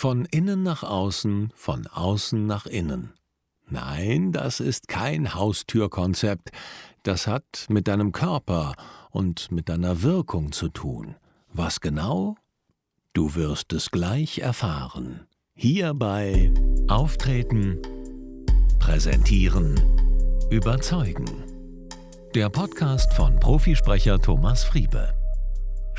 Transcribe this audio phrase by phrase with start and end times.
[0.00, 3.12] Von innen nach außen, von außen nach innen.
[3.68, 6.52] Nein, das ist kein Haustürkonzept.
[7.02, 8.76] Das hat mit deinem Körper
[9.10, 11.16] und mit deiner Wirkung zu tun.
[11.52, 12.36] Was genau?
[13.12, 15.26] Du wirst es gleich erfahren.
[15.54, 16.50] Hierbei
[16.88, 17.82] Auftreten,
[18.78, 19.78] Präsentieren,
[20.48, 21.26] Überzeugen.
[22.34, 25.19] Der Podcast von Profisprecher Thomas Friebe.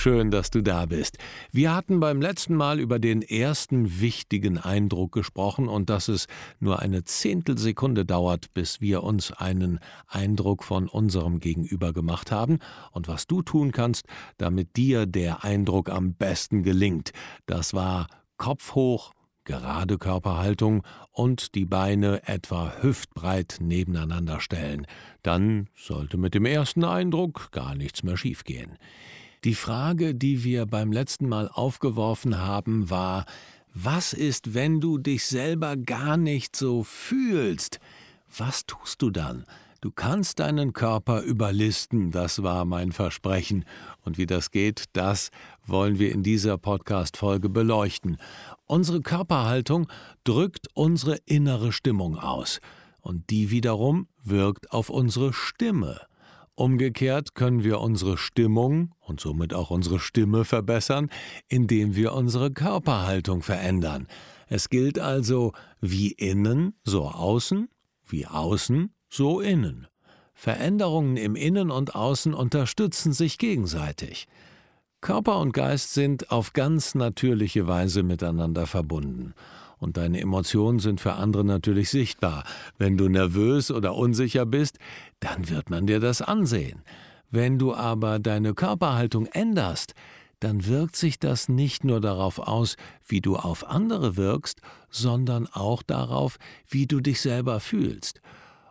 [0.00, 1.18] Schön, dass du da bist.
[1.50, 6.28] Wir hatten beim letzten Mal über den ersten wichtigen Eindruck gesprochen und dass es
[6.60, 12.60] nur eine Zehntelsekunde dauert, bis wir uns einen Eindruck von unserem Gegenüber gemacht haben
[12.92, 14.06] und was du tun kannst,
[14.36, 17.10] damit dir der Eindruck am besten gelingt.
[17.46, 18.06] Das war
[18.36, 19.10] Kopf hoch,
[19.42, 24.86] gerade Körperhaltung und die Beine etwa hüftbreit nebeneinander stellen.
[25.24, 28.78] Dann sollte mit dem ersten Eindruck gar nichts mehr schiefgehen.
[29.44, 33.24] Die Frage, die wir beim letzten Mal aufgeworfen haben, war,
[33.72, 37.78] was ist, wenn du dich selber gar nicht so fühlst?
[38.36, 39.44] Was tust du dann?
[39.80, 43.64] Du kannst deinen Körper überlisten, das war mein Versprechen.
[44.04, 45.30] Und wie das geht, das
[45.64, 48.16] wollen wir in dieser Podcast-Folge beleuchten.
[48.66, 49.86] Unsere Körperhaltung
[50.24, 52.58] drückt unsere innere Stimmung aus.
[53.02, 56.07] Und die wiederum wirkt auf unsere Stimme.
[56.58, 61.08] Umgekehrt können wir unsere Stimmung und somit auch unsere Stimme verbessern,
[61.46, 64.08] indem wir unsere Körperhaltung verändern.
[64.48, 67.68] Es gilt also wie innen, so außen,
[68.08, 69.86] wie außen, so innen.
[70.34, 74.26] Veränderungen im Innen und Außen unterstützen sich gegenseitig.
[75.00, 79.32] Körper und Geist sind auf ganz natürliche Weise miteinander verbunden
[79.78, 82.44] und deine Emotionen sind für andere natürlich sichtbar.
[82.78, 84.78] Wenn du nervös oder unsicher bist,
[85.20, 86.82] dann wird man dir das ansehen.
[87.30, 89.94] Wenn du aber deine Körperhaltung änderst,
[90.40, 95.82] dann wirkt sich das nicht nur darauf aus, wie du auf andere wirkst, sondern auch
[95.82, 98.20] darauf, wie du dich selber fühlst.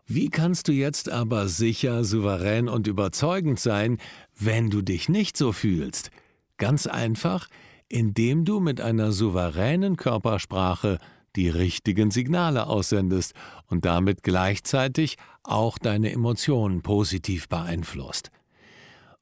[0.06, 3.98] Wie kannst du jetzt aber sicher, souverän und überzeugend sein,
[4.40, 6.12] wenn du dich nicht so fühlst?
[6.58, 7.50] Ganz einfach,
[7.90, 10.98] indem du mit einer souveränen Körpersprache
[11.36, 13.34] die richtigen Signale aussendest
[13.68, 18.32] und damit gleichzeitig auch deine Emotionen positiv beeinflusst.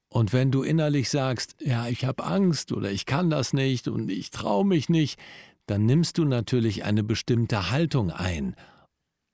[0.08, 4.10] Und wenn du innerlich sagst, ja, ich habe Angst oder ich kann das nicht und
[4.10, 5.20] ich traue mich nicht,
[5.66, 8.56] dann nimmst du natürlich eine bestimmte Haltung ein,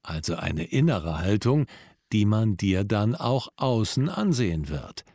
[0.02, 1.68] also eine innere Haltung,
[2.12, 5.06] die man dir dann auch außen ansehen wird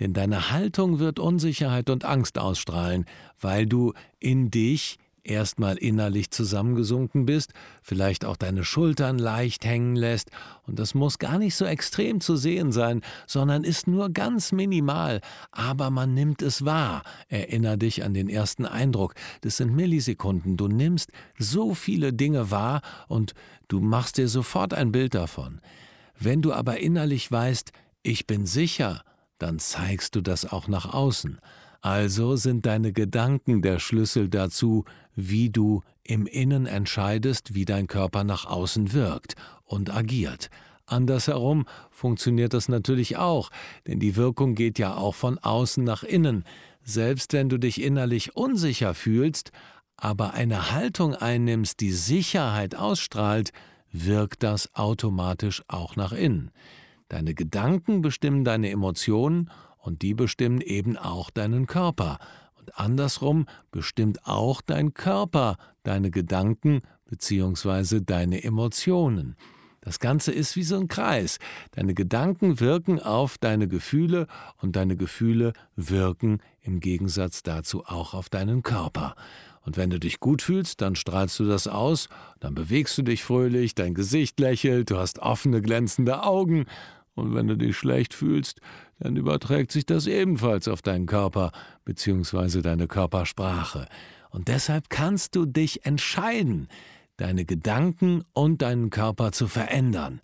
[0.00, 3.06] denn deine Haltung wird Unsicherheit und Angst ausstrahlen,
[3.40, 7.52] weil du in dich erstmal innerlich zusammengesunken bist,
[7.82, 10.30] vielleicht auch deine Schultern leicht hängen lässt,
[10.66, 15.20] und das muss gar nicht so extrem zu sehen sein, sondern ist nur ganz minimal,
[15.50, 17.02] aber man nimmt es wahr.
[17.28, 22.82] Erinner dich an den ersten Eindruck, das sind Millisekunden, du nimmst so viele Dinge wahr
[23.08, 23.34] und
[23.68, 25.60] du machst dir sofort ein Bild davon.
[26.18, 29.02] Wenn du aber innerlich weißt, ich bin sicher,
[29.38, 31.38] dann zeigst du das auch nach außen.
[31.80, 38.24] Also sind deine Gedanken der Schlüssel dazu, wie du im Innen entscheidest, wie dein Körper
[38.24, 40.50] nach außen wirkt und agiert.
[40.86, 43.50] Andersherum funktioniert das natürlich auch,
[43.86, 46.44] denn die Wirkung geht ja auch von außen nach innen.
[46.84, 49.50] Selbst wenn du dich innerlich unsicher fühlst,
[49.96, 53.52] aber eine Haltung einnimmst, die Sicherheit ausstrahlt,
[53.90, 56.52] wirkt das automatisch auch nach innen.
[57.08, 62.18] Deine Gedanken bestimmen deine Emotionen und die bestimmen eben auch deinen Körper.
[62.58, 68.00] Und andersrum bestimmt auch dein Körper deine Gedanken bzw.
[68.00, 69.36] deine Emotionen.
[69.86, 71.38] Das Ganze ist wie so ein Kreis.
[71.70, 74.26] Deine Gedanken wirken auf deine Gefühle
[74.60, 79.14] und deine Gefühle wirken im Gegensatz dazu auch auf deinen Körper.
[79.66, 83.24] Und wenn du dich gut fühlst, dann strahlst du das aus, dann bewegst du dich
[83.24, 86.66] fröhlich, dein Gesicht lächelt, du hast offene, glänzende Augen
[87.16, 88.60] und wenn du dich schlecht fühlst,
[89.00, 91.50] dann überträgt sich das ebenfalls auf deinen Körper
[91.84, 92.62] bzw.
[92.62, 93.88] deine Körpersprache.
[94.30, 96.68] Und deshalb kannst du dich entscheiden,
[97.16, 100.20] deine Gedanken und deinen Körper zu verändern.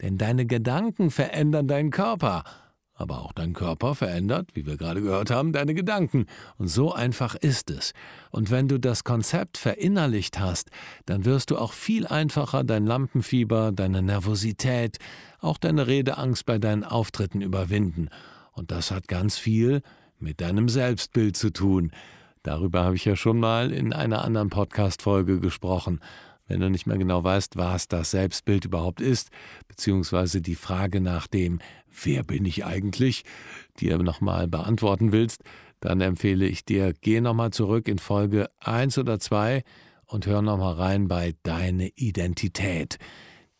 [0.00, 2.44] Denn deine Gedanken verändern deinen Körper
[2.94, 6.26] aber auch dein Körper verändert, wie wir gerade gehört haben, deine Gedanken.
[6.58, 7.92] Und so einfach ist es.
[8.30, 10.70] Und wenn du das Konzept verinnerlicht hast,
[11.06, 14.98] dann wirst du auch viel einfacher dein Lampenfieber, deine Nervosität,
[15.40, 18.08] auch deine Redeangst bei deinen Auftritten überwinden.
[18.52, 19.82] Und das hat ganz viel
[20.20, 21.90] mit deinem Selbstbild zu tun.
[22.44, 26.00] Darüber habe ich ja schon mal in einer anderen Podcast-Folge gesprochen.
[26.46, 29.30] Wenn du nicht mehr genau weißt, was das Selbstbild überhaupt ist,
[29.66, 31.60] beziehungsweise die Frage nach dem,
[32.02, 33.24] wer bin ich eigentlich,
[33.78, 35.42] dir nochmal beantworten willst,
[35.80, 39.62] dann empfehle ich dir, geh nochmal zurück in Folge 1 oder 2
[40.06, 42.98] und hör nochmal rein bei Deine Identität.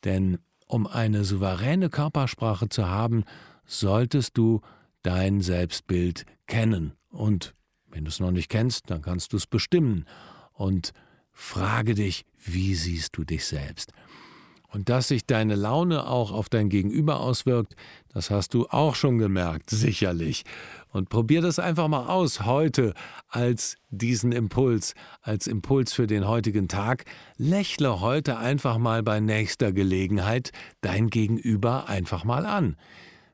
[0.05, 3.25] Denn um eine souveräne Körpersprache zu haben,
[3.67, 4.61] solltest du
[5.03, 6.93] dein Selbstbild kennen.
[7.11, 7.55] Und
[7.87, 10.07] wenn du es noch nicht kennst, dann kannst du es bestimmen.
[10.53, 10.93] Und
[11.33, 13.93] frage dich, wie siehst du dich selbst?
[14.75, 17.77] Und dass sich deine Laune auch auf dein Gegenüber auswirkt,
[18.13, 20.45] das hast du auch schon gemerkt, sicherlich.
[20.91, 22.93] Und probier das einfach mal aus heute
[23.29, 27.05] als diesen Impuls, als Impuls für den heutigen Tag.
[27.37, 30.51] Lächle heute einfach mal bei nächster Gelegenheit
[30.81, 32.77] dein Gegenüber einfach mal an.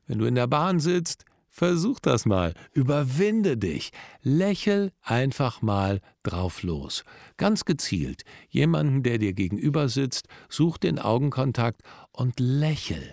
[0.05, 2.53] Wenn du in der Bahn sitzt, Versuch das mal.
[2.71, 3.91] Überwinde dich.
[4.21, 7.03] Lächel einfach mal drauf los.
[7.35, 8.23] Ganz gezielt.
[8.49, 11.81] Jemanden, der dir gegenüber sitzt, such den Augenkontakt
[12.13, 13.11] und lächel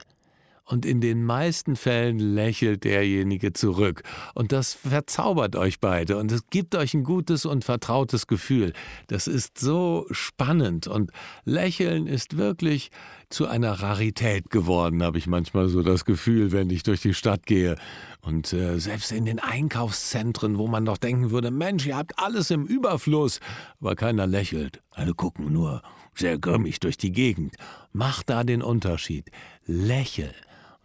[0.68, 4.02] und in den meisten Fällen lächelt derjenige zurück.
[4.34, 8.74] Und das verzaubert euch beide und es gibt euch ein gutes und vertrautes Gefühl.
[9.06, 11.10] Das ist so spannend und
[11.44, 12.90] Lächeln ist wirklich
[13.30, 17.46] zu einer Rarität geworden, habe ich manchmal so das Gefühl, wenn ich durch die Stadt
[17.46, 17.76] gehe.
[18.20, 22.50] Und äh, selbst in den Einkaufszentren, wo man doch denken würde, Mensch, ihr habt alles
[22.50, 23.40] im Überfluss,
[23.80, 24.82] aber keiner lächelt.
[24.90, 25.82] Alle gucken nur
[26.14, 27.54] sehr grimmig durch die Gegend.
[27.92, 29.30] Mach da den Unterschied.
[29.66, 30.34] Lächel.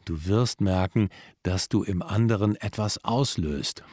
[0.06, 1.10] Du wirst merken,
[1.44, 3.84] dass du im anderen etwas auslöst.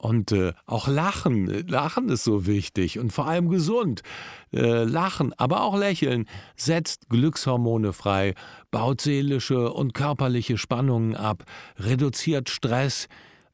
[0.00, 4.00] Und äh, auch Lachen, Lachen ist so wichtig und vor allem gesund.
[4.50, 6.24] Äh, Lachen, aber auch Lächeln
[6.56, 8.34] setzt Glückshormone frei,
[8.70, 11.44] baut seelische und körperliche Spannungen ab,
[11.78, 13.08] reduziert Stress,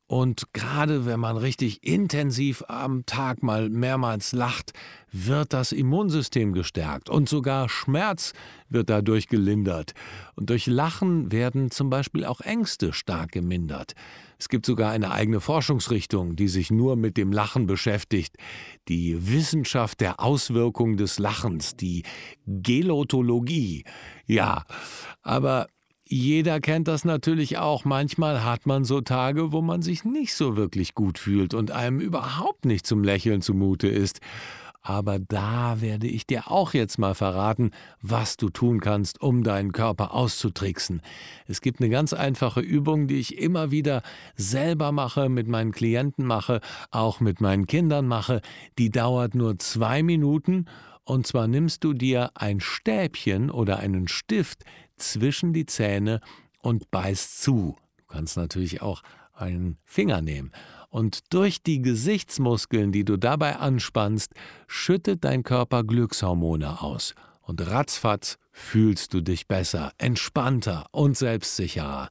[0.08, 4.72] und gerade wenn man richtig intensiv am Tag mal mehrmals lacht,
[5.10, 8.32] wird das Immunsystem gestärkt und sogar Schmerz
[8.68, 9.94] wird dadurch gelindert.
[10.36, 13.94] Und durch Lachen werden zum Beispiel auch Ängste stark gemindert.
[14.38, 18.36] Es gibt sogar eine eigene Forschungsrichtung, die sich nur mit dem Lachen beschäftigt.
[18.86, 22.04] Die Wissenschaft der Auswirkung des Lachens, die
[22.46, 23.84] Gelotologie.
[24.26, 24.64] Ja,
[25.22, 25.66] aber
[26.08, 27.84] jeder kennt das natürlich auch.
[27.84, 31.98] Manchmal hat man so Tage, wo man sich nicht so wirklich gut fühlt und einem
[31.98, 34.20] überhaupt nicht zum Lächeln zumute ist.
[34.82, 37.72] Aber da werde ich dir auch jetzt mal verraten,
[38.02, 41.02] was du tun kannst, um deinen Körper auszutricksen.
[41.48, 44.02] Es gibt eine ganz einfache Übung, die ich immer wieder
[44.36, 46.60] selber mache, mit meinen Klienten mache,
[46.92, 48.42] auch mit meinen Kindern mache.
[48.78, 50.66] Die dauert nur zwei Minuten
[51.02, 54.64] und zwar nimmst du dir ein Stäbchen oder einen Stift
[54.96, 56.20] zwischen die Zähne
[56.60, 57.76] und beißt zu.
[57.96, 59.02] Du kannst natürlich auch
[59.32, 60.52] einen Finger nehmen.
[60.88, 64.32] Und durch die Gesichtsmuskeln, die du dabei anspannst,
[64.66, 67.14] schüttet dein Körper Glückshormone aus.
[67.42, 72.08] Und ratzfatz fühlst du dich besser, entspannter und selbstsicherer.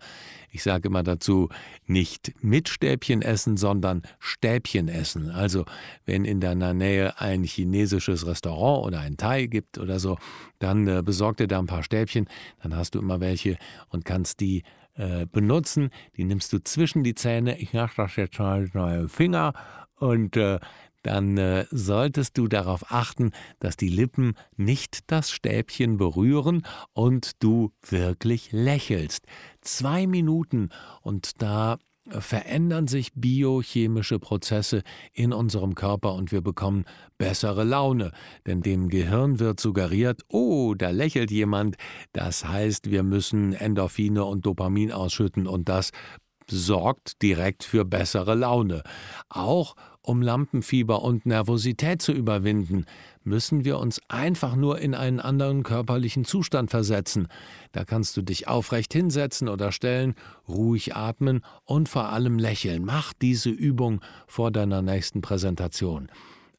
[0.55, 1.49] Ich sage immer dazu,
[1.85, 5.29] nicht mit Stäbchen essen, sondern Stäbchen essen.
[5.29, 5.65] Also
[6.05, 10.17] wenn in deiner Nähe ein chinesisches Restaurant oder ein Thai gibt oder so,
[10.59, 12.29] dann äh, besorg dir da ein paar Stäbchen,
[12.63, 13.57] dann hast du immer welche
[13.89, 14.63] und kannst die
[14.95, 15.89] äh, benutzen.
[16.15, 17.59] Die nimmst du zwischen die Zähne.
[17.59, 19.53] Ich mache das jetzt mal mit meinem Finger
[19.97, 20.59] und äh,
[21.05, 27.71] dann äh, solltest du darauf achten, dass die Lippen nicht das Stäbchen berühren und du
[27.87, 29.25] wirklich lächelst.
[29.61, 30.69] Zwei Minuten
[31.01, 31.77] und da
[32.09, 36.85] verändern sich biochemische Prozesse in unserem Körper und wir bekommen
[37.17, 38.11] bessere Laune,
[38.45, 41.77] denn dem Gehirn wird suggeriert, oh, da lächelt jemand,
[42.13, 45.91] das heißt, wir müssen Endorphine und Dopamin ausschütten und das
[46.47, 48.83] sorgt direkt für bessere Laune.
[49.29, 49.75] Auch
[50.07, 52.85] um Lampenfieber und Nervosität zu überwinden,
[53.23, 57.27] müssen wir uns einfach nur in einen anderen körperlichen Zustand versetzen.
[57.71, 60.15] Da kannst du dich aufrecht hinsetzen oder stellen,
[60.47, 62.85] ruhig atmen und vor allem lächeln.
[62.85, 66.09] Mach diese Übung vor deiner nächsten Präsentation.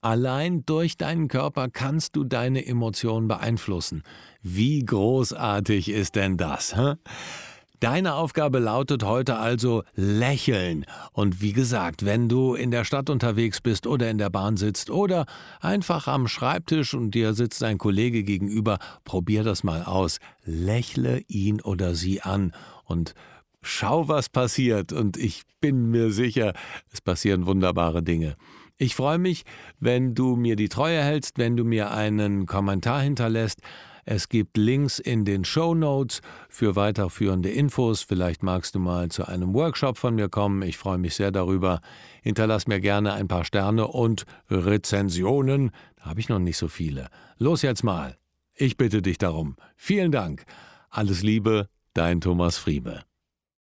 [0.01, 4.03] Allein durch deinen Körper kannst du deine Emotionen beeinflussen.
[4.43, 6.77] Wie großartig ist denn das?
[6.77, 6.95] Hä?
[7.81, 10.87] Deine Aufgabe lautet heute also lächeln.
[11.13, 14.89] Und wie gesagt, wenn du in der Stadt unterwegs bist oder in der Bahn sitzt
[14.89, 15.27] oder
[15.61, 20.19] einfach am Schreibtisch und dir sitzt ein Kollege gegenüber, probier das mal aus.
[20.45, 22.53] Lächle ihn oder sie an
[22.85, 23.15] und
[23.61, 24.95] schau, was passiert.
[24.95, 26.55] Und ich bin mir sicher,
[26.93, 28.37] es passieren wunderbare Dinge.
[28.79, 29.45] Ich freue mich,
[29.81, 33.61] wenn du mir die Treue hältst, wenn du mir einen Kommentar hinterlässt.
[34.09, 38.03] Es gibt Links in den Show Notes für weiterführende Infos.
[38.03, 40.63] Vielleicht magst du mal zu einem Workshop von mir kommen.
[40.63, 41.81] Ich freue mich sehr darüber.
[42.23, 45.73] Hinterlass mir gerne ein paar Sterne und Rezensionen.
[45.97, 47.09] Da habe ich noch nicht so viele.
[47.39, 48.17] Los jetzt mal.
[48.55, 49.57] Ich bitte dich darum.
[49.75, 50.45] Vielen Dank.
[50.89, 53.01] Alles Liebe, dein Thomas Friebe.